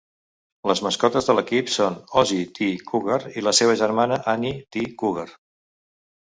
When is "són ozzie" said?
1.73-2.47